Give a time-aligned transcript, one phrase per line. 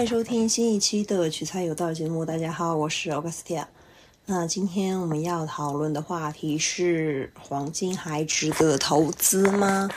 [0.00, 2.24] 欢迎收听新一期的取材有道节目。
[2.24, 3.66] 大家好，我是 Augustia。
[4.24, 9.90] 那今天我们要讨论的话题是：黄金还值得投资吗？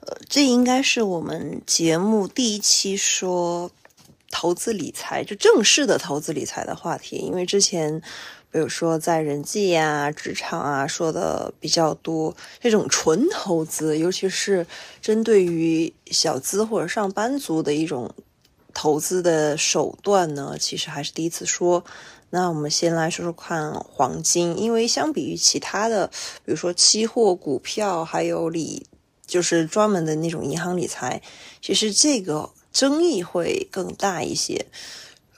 [0.00, 3.70] 呃，这应该是我们节目第一期说
[4.28, 7.18] 投资理财，就正式的投资理财的话题。
[7.18, 8.02] 因为之前，
[8.50, 14.66] 比如说在人际呀、职场啊说的比较多，这种纯投资，尤其是
[15.00, 18.12] 针对于小资或者上班族的一种。
[18.80, 21.84] 投资的手段呢，其实还是第一次说。
[22.30, 26.06] 那我们先来说说看黄金，因为相比于其他的，
[26.44, 28.86] 比如说期货、股票，还有理，
[29.26, 31.20] 就是专门的那种银行理财，
[31.60, 34.66] 其实这个争议会更大一些。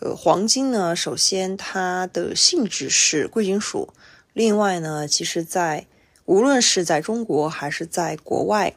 [0.01, 3.89] 呃，黄金呢，首先它的性质是贵金属，
[4.35, 5.87] 另外呢，其实在
[6.27, 8.75] 无论是在中国还是在国外，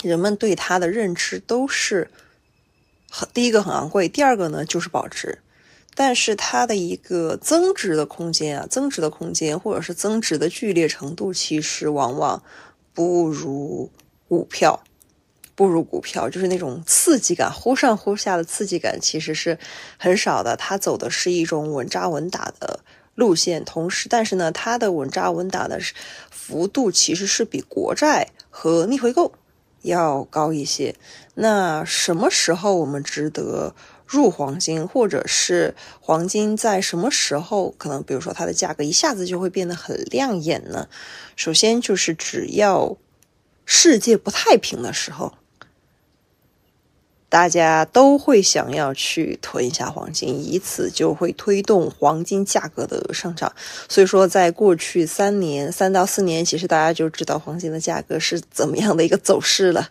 [0.00, 2.08] 人们对它的认知都是。
[3.10, 5.38] 很第一个很昂贵，第二个呢就是保值，
[5.94, 12.42] 但是它的一个增值的空间啊，增值的空间或者是增值的剧烈程度，其实往往
[12.92, 13.90] 不如
[14.28, 14.82] 股票，
[15.54, 19.58] 不如股票，就是那种刺激感，忽上忽下的刺激感其实是
[19.98, 20.56] 很少的。
[20.56, 22.80] 它走的是一种稳扎稳打的
[23.14, 25.80] 路线，同时，但是呢，它的稳扎稳打的
[26.30, 29.32] 幅度其实是比国债和逆回购。
[29.82, 30.94] 要高一些。
[31.34, 33.74] 那什么时候我们值得
[34.06, 40.88] 入黄金，或者是黄金在什么时候可能，比如说它的价格一下子就会变得很亮眼呢？
[41.36, 42.96] 首先就是只要
[43.64, 45.34] 世界不太平的时候。
[47.28, 53.52] 大家都会想要去囤一下黄金，以此就会推动黄金价格的上涨。
[53.88, 59.90] 所以说，在过去三年、三到四年，其实大家就知道黄金的价格是怎么样的一个走势了。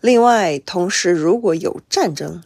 [0.00, 2.42] 另外，同时如果有战争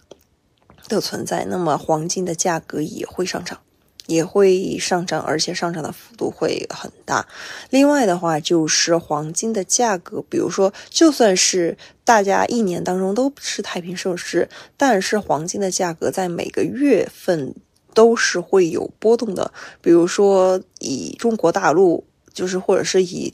[0.89, 3.59] 的存在，那么黄金的价格也会上涨。
[4.07, 7.27] 也会上涨，而且上涨的幅度会很大。
[7.71, 17.55] 另外的话，就是黄金的价格，比如说，就算是大家一年当中都是太平盛世，但是黄金的价格在每个月份
[17.95, 19.53] 都是会有波动的。
[19.81, 22.05] 比如说，以中国大陆，
[22.35, 23.33] 就是或者是以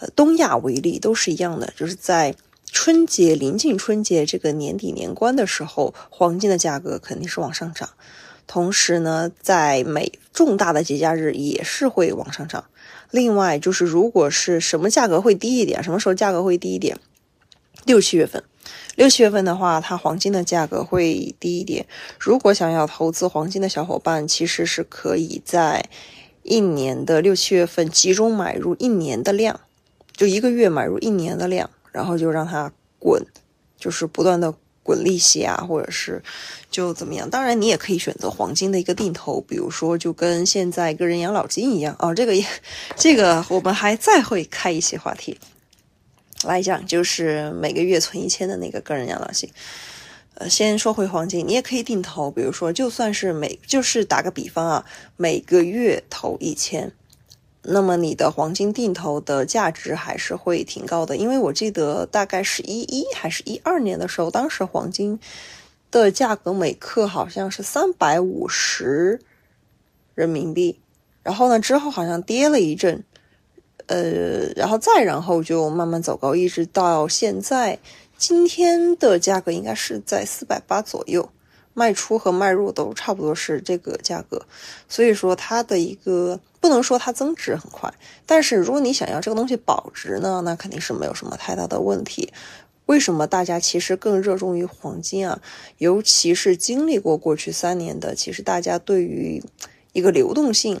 [0.00, 2.34] 呃东亚为例，都是一样的，就是在
[2.70, 7.88] 春节临近春节这个年底年关的时候，黄金的价格肯定是往上涨。
[8.48, 12.64] 同时呢，在每重大的节假日也是会往上涨。
[13.12, 16.98] 另外，就是如果是什么价格会低一点，什么时候价格会低一点？
[17.84, 18.42] 六七月份，
[18.96, 21.86] 六七月份的话，它黄金的价格会低一点。
[22.18, 25.88] 如果想要投资黄金的小伙伴，其实是可以在
[26.42, 29.60] 一年的六七月份集中买入一年的量，
[30.12, 33.24] 就一个月买入一年的量，然后就让它滚，
[33.76, 34.54] 就是不断的。
[34.88, 36.22] 滚利息啊，或者是
[36.70, 37.28] 就怎么样？
[37.28, 42.14] 当然，你也可以选择黄金的一个定投，比如说就跟现在个人养老金一样啊。
[42.14, 42.42] 这个也，
[42.96, 45.38] 这个我们还再会开一些话题
[46.44, 49.50] 来讲，就是每个月存一千的那个个人养老金。
[50.36, 54.84] 呃，先说回黄金，你也可以定投，比如说就算是每就是打个比方啊，
[55.18, 56.90] 每个月投一千。
[57.62, 65.18] 那么你的黄金定投的价值还是会挺高的，因为我记得大概是一一还是一二年的时候，当时黄金
[65.90, 69.20] 的价格每克好像是三百五十
[70.14, 70.78] 人民币，
[71.22, 73.04] 然后呢之后好像跌了一阵，
[73.86, 77.78] 呃，然后再然后就慢慢走高，一直到现在，
[78.16, 81.28] 今天的价格应该是在四百八左右。
[81.78, 84.42] 卖出和卖入都差不多是这个价格，
[84.88, 87.88] 所以说它的一个不能说它增值很快，
[88.26, 92.32] 但是如果你想要这个东西保值呢，那肯定是没有什么太大的问题。
[92.86, 95.40] 为什么大家其实更热衷于黄金啊？
[95.76, 99.40] 尤其是经历过过去三年的，其实大家对于
[99.92, 100.80] 一个流动性，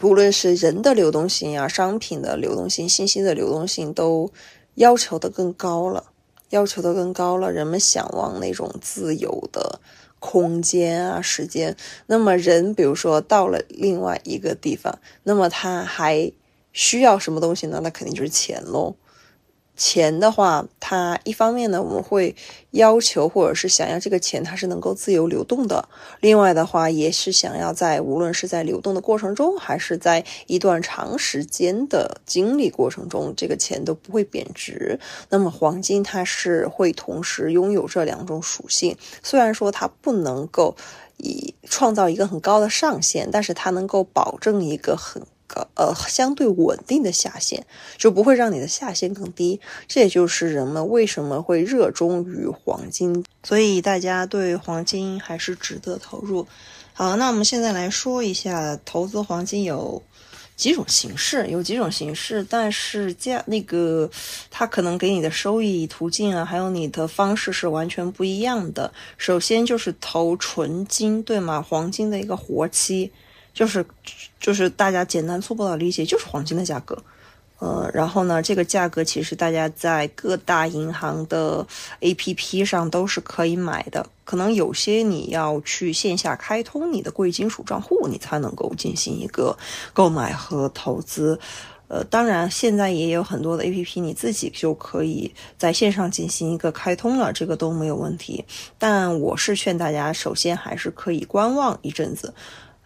[0.00, 4.32] 无论是人的流动性啊、商品的流动性、信息的流动性，都
[4.76, 6.13] 要求的更高了。
[6.50, 9.80] 要求的更高了，人们向往那种自由的
[10.18, 11.76] 空间啊，时间。
[12.06, 16.32] 那么人，比如说到了另外一个地方，那么他还
[16.72, 17.80] 需要什么东西呢？
[17.82, 18.96] 那肯定就是钱喽。
[19.76, 22.34] 钱的话，它一方面呢，我们会
[22.70, 25.82] 要求或者是想要这个钱它是能够自由流动的；
[26.20, 34.98] 另外的话，也是想要在无论是在流动的过程中，还是在一段长时间的经历过程中，这个钱都不会贬值。
[35.28, 40.76] 那么黄金它是会同时拥有这两种属性，虽然说它不能够
[41.16, 45.20] 以创造一个很高的上限，但是它能够保证一个很。
[45.54, 47.64] 个呃相对稳定的下限，
[47.96, 49.60] 就不会让你的下限更低。
[49.86, 56.46] 这也就是人们为什么会热衷于黄金，所以大家对黄金还是值得投入。
[56.92, 60.02] 好，那我们现在来说一下投资黄金有。
[60.56, 64.08] 几种形式有几种形式，但是价那个
[64.52, 68.92] 它可能给你的收益途径啊，还有你的方式是完全不一样的。
[69.18, 71.60] 首先就是投纯金，对吗？
[71.60, 73.10] 黄金的一个活期，
[73.54, 73.86] 就是
[74.38, 77.02] 就是大家简单粗暴的理解，就是黄金的价格。
[77.60, 81.66] 呃，然后呢，这个价格其实大家在各大银行的
[82.00, 84.04] APP 上都是可以买的。
[84.24, 89.56] 可能有些你要去线下开通你的贵金属账户，你才能够进行一个
[89.94, 91.38] 购买和投资。
[91.86, 98.44] 呃，当然现在也有很多的 APP，你自己就可以在线上进行一个开通了，这个都没有问题。
[98.78, 102.34] 但我是劝大家，首先还是可以观望一阵子。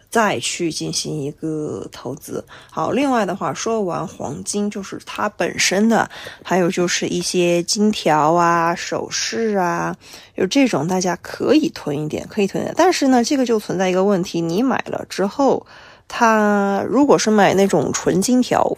[0.09, 2.43] 再去进行一个投资。
[2.71, 6.09] 好，另外的话，说完黄金，就是它本身的，
[6.43, 9.95] 还有就是一些金条啊、首饰啊，
[10.35, 12.73] 有这种大家可以囤一点，可以囤点。
[12.75, 15.65] 但是呢，这个就存在一个问题，你买了之后，
[16.07, 18.75] 它如果是买那种纯金条，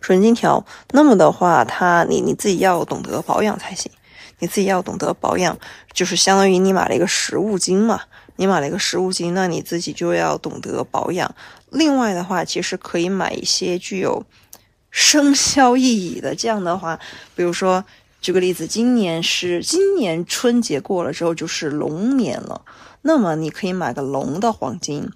[0.00, 3.92] 纯金条，那么的话，它你你自己要懂得保养才行，
[4.40, 5.56] 你自己要懂得保养，
[5.92, 8.00] 就是相当于你买了一个实物金嘛。
[8.36, 11.34] 你买了一个实物金，那你自己就要懂得保养。
[11.70, 14.24] 另外的话，其实可以买一些具有
[14.90, 16.34] 生肖意义的。
[16.34, 16.98] 这样的话，
[17.34, 17.84] 比如说
[18.20, 22.62] 举个例子，今年是今年春节过了之后就是龙年了，
[23.02, 25.10] 那么你可以买个龙的黄金。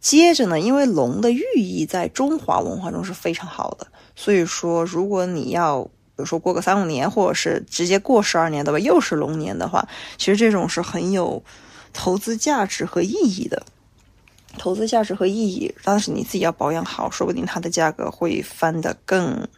[0.00, 9.86] 接着呢，因为龙的寓意在中华文化中是非常好的，所以说如果你要比如说过个三五年，或者是直接过十二年的吧，又是龙年的话，
[10.16, 11.42] 其实这种是很有。
[12.00, 13.60] 投资价值和意义的，
[14.56, 19.48] 投资价值和意义，但是你自己要保养好，说不定它的价格会翻得更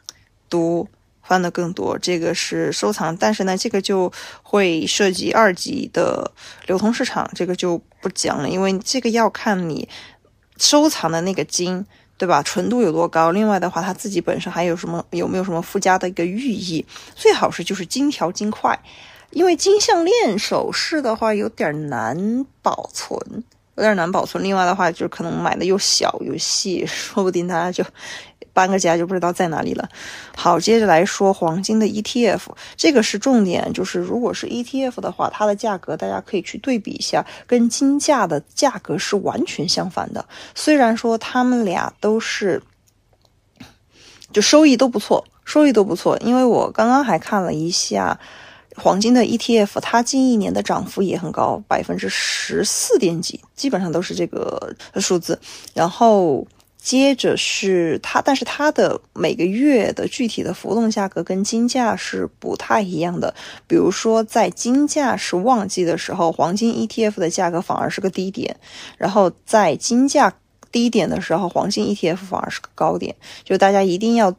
[0.49, 0.89] 多，
[1.23, 1.99] 翻得更多。
[1.99, 4.11] 这个是收藏，但是呢，这个就
[4.43, 6.33] 会涉及二级的
[6.67, 9.87] 流通市场，这个就不讲了，因为这个要看你
[10.57, 11.85] 收藏的那个金，
[12.17, 12.43] 对吧？
[12.43, 13.33] 纯度有多高？
[13.33, 16.87] 另外的话，它自己本身还有什么，有没有什么附加的一个寓意？
[17.15, 18.81] 最好是就是金条金块。
[19.31, 23.17] 因为金项链首饰的话有点难保存，
[23.77, 24.43] 有点难保存。
[24.43, 27.85] 另外的话，就是可能买的又小又细， 说不定大家就
[28.53, 29.89] 搬个家就不知道在哪里了。
[30.37, 32.41] 好，接着来说黄金的 ETF，
[32.77, 33.73] 这个是重点。
[33.73, 40.27] 就是如果是 ETF 的话，它的价格大家可以去对比一下，跟金价的价格是完全相反的。
[40.57, 42.61] 虽然说他们俩都是，
[44.33, 46.19] 就收益都不错，收益都不错。
[46.19, 48.19] 因为我刚刚还看了一下。
[48.81, 55.39] 黄金的 ETF，它近一年的涨幅也很高，百分之十四点几，基本上都是这个数字。
[55.75, 56.47] 然后
[56.77, 63.35] 接着是它，但是它的每个月的具体的浮动价格跟金价是不太一样的。
[63.67, 68.55] 比如说，在金价是旺季的时候，黄金 ETF 的价格反而是个低点；
[68.97, 70.33] 然后在金价
[70.73, 73.15] 低点的时候，黄金 ETF 反而是个高点。
[73.45, 74.35] 就大家一定要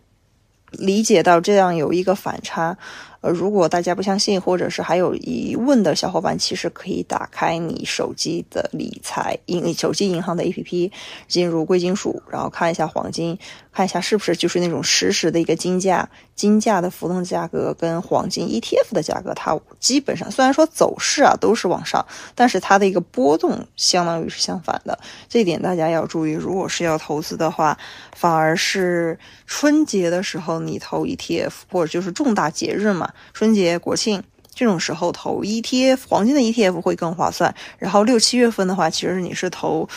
[0.71, 2.75] 理解到这样有一个反差。
[3.21, 10.91] 呃，如果大家不相信，或者是还有疑问的小伙伴，其实可以打开你手机的理财银手机银行的 APP，
[11.27, 13.38] 进入贵金属，然后看一下黄金，
[13.73, 22.05] 看一下是不是就是那种实时的一个金价，金价的浮动价格跟黄金 ETF 的价格，它基本上虽然说走势啊都是往上，
[22.36, 26.31] 但是它的一个波动相当于是相反的，这一点大家要注意。
[26.31, 27.77] 如果是要投资的话，
[28.15, 29.17] 反而是
[29.48, 33.12] 春节的时候你投 ETF，或者就是重大节日嘛。
[33.34, 34.22] 春节、国庆
[34.53, 37.55] 这种时候投 ETF，黄金的 ETF 会更划算。
[37.77, 39.88] 然后六七月份的话，其实你是投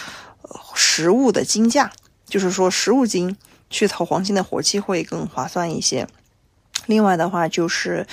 [0.75, 1.91] 实物的金价，
[2.27, 3.37] 就是说实物金
[3.71, 6.07] 去投黄金的活期会更划算一些。
[6.87, 8.07] 另外的话就是。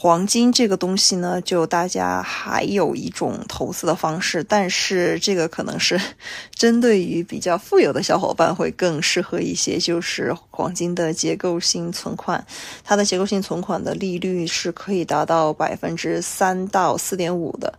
[0.00, 6.00] 黄金这个东西呢，就大家还有一种投资的方式，但是这个可能是
[6.54, 12.46] 针对于比较富有的小伙伴会更适合一些，就是黄金的结构性存款。
[12.84, 17.76] 它的结构性存款的利率是可以达到百分之三到四点五的，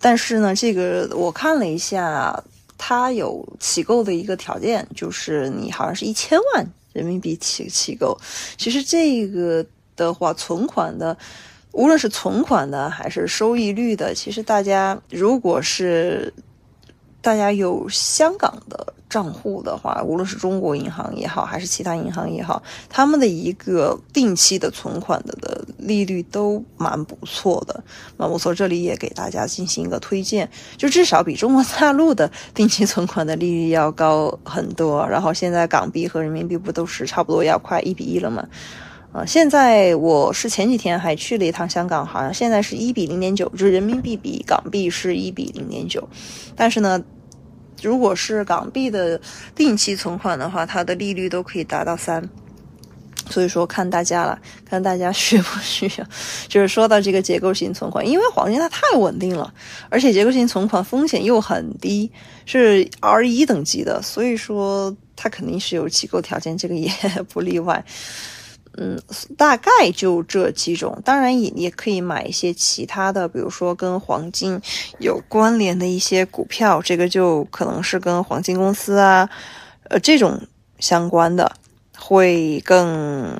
[0.00, 2.42] 但是呢，这个我看了一下，
[2.86, 8.18] 它有起购的一个条件，就是你好像是一千万人民币起起购。
[8.58, 9.64] 其实这个。
[9.96, 11.16] 的话，存款的，
[11.70, 16.34] 无论是存款的还是收益率的，其实大家如果是
[17.22, 25.53] 大家有香港的账户的话，无论是中国银行也好，还是其他银行也好，他们的一个定期的存款的的
[25.84, 27.84] 利率都蛮不错的。
[28.16, 35.06] 那我从这里也给大家进行一个推荐，就至少比中国大陆的定期存款的利率要高很多。
[35.08, 38.46] 然后现在港币和人民币不都是差不多要快一比一了吗？
[39.12, 46.08] 啊，现在我是前几天还去了一趟香港，好像现在是一比零点九，就是人民币比港币是一比零点九，
[46.56, 47.02] 但是呢。
[47.82, 49.20] 如果是港币的
[49.54, 52.26] 定期存款的话，它的利率都可以达到三，
[53.34, 56.06] 所以说看大家了， 看大家需不需要。
[56.46, 59.52] 就是说到这个结构性存款，因为黄金它太稳定了，
[59.90, 62.08] 而且结构性存款风险又很低，
[62.46, 66.88] 是 R 一等级的，所以说它肯定是有机构条件，这个也
[67.28, 67.84] 不例外。
[68.76, 69.00] 嗯，
[69.36, 74.60] 大概就这几种，当然也也可以买一些其他的，比如说跟黄金
[74.98, 79.28] 有关联的一些股票，这个就可能是跟黄金公司啊，
[79.90, 80.40] 呃这种
[80.80, 81.50] 相关的
[81.98, 83.36] 会更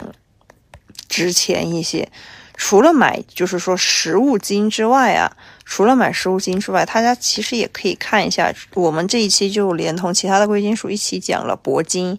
[1.08, 2.08] 值钱一些。
[2.56, 12.18] 除了买就是说实物金之外啊，除了买实物金之外，大家其实也可以看一下，我们这一期就连同其他的贵金属一起讲了铂金，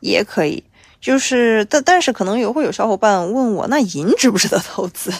[0.00, 0.64] 也可以。
[1.00, 5.12] 就是，但但是可能有会有小伙伴问我，那银值不值得投资？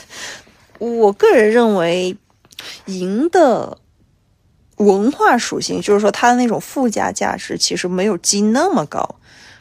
[0.80, 2.16] 我个人认为，
[2.87, 3.78] 银的
[4.78, 9.16] 文化属性，就是说它的那种附加价值，其实没有金那么高，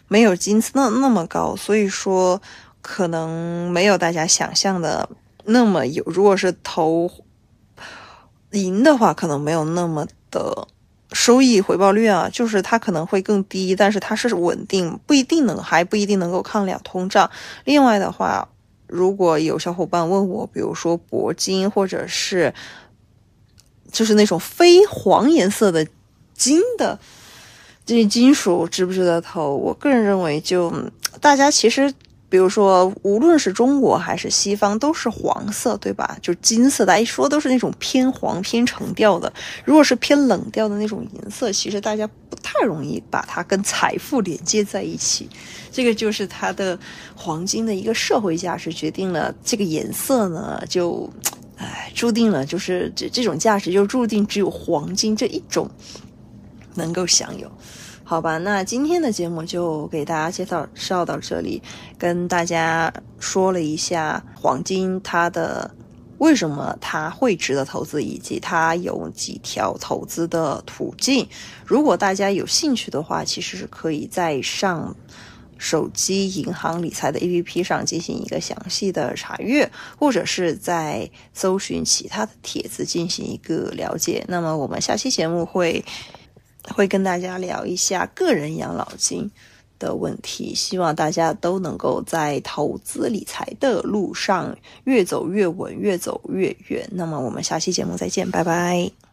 [0.07, 2.41] 没有金那那么高，所以说
[2.81, 5.09] 可能没有大家想象的
[5.43, 6.03] 那么有。
[6.05, 7.11] 如果是投
[8.51, 10.67] 银的话，可能没有那么的。
[11.11, 17.29] 收益回报率啊，就是它可能会更低，但是它是稳定，不一定能还不一定能够抗了通胀。
[17.63, 18.49] 另外的话，
[18.87, 22.53] 如果有小伙伴问我，比如说铂金或者是
[23.91, 25.87] 就是那种非黄颜色的
[26.33, 26.99] 金的
[27.85, 29.55] 这些金属值不值得投？
[29.55, 30.73] 我个人认为，就
[31.21, 31.93] 大家其实。
[32.27, 36.17] 比如说，无论是中国还是西方，都是黄色，对吧？
[36.21, 39.31] 就金色的，一说都是那种偏黄、偏橙调的。
[39.63, 45.29] 如果是偏冷调的那种颜色，其实大家不太容易把它跟财富连接在一起。
[45.71, 46.77] 这个就是它的
[47.15, 51.09] 黄金的一个社会价值，决定了这个颜色呢，就，
[51.55, 55.69] 唉，注定了就是这这种价值就注定只有黄金这一种
[56.75, 57.51] 能够享有。
[58.07, 61.59] 好吧，那今天的节目就给大家介绍绍到这里，
[61.97, 65.73] 跟大家说了一下黄金它的
[66.19, 71.27] 为什么它会值得投资，以及它有几条投资的途径。
[71.65, 74.95] 如果大家有兴趣的话，其实是可以在上
[75.57, 79.67] 手机银行理财的 APP 上进行一个详细的查阅，
[79.97, 84.23] 或者是在搜寻其他的帖子进行一个了解。
[84.27, 85.83] 那么我们下期节目会。
[86.73, 89.29] 会跟大家聊一下个人养老金
[89.77, 96.87] 的问题，希望大家都能够在投资理财的路上越走越稳，越走越远。
[96.91, 99.04] 那么我们下期节目再见，拜拜。